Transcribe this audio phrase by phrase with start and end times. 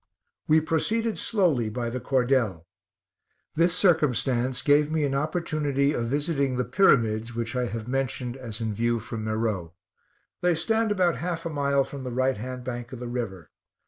[0.47, 2.65] We proceeded slowly by the cordel.
[3.53, 8.61] This circumstance gave me an opportunity of visiting the Pyramids which I have mentioned as
[8.61, 9.75] in view from Meroe.
[10.41, 13.51] They stand about half a mile from the right hand bank of the river.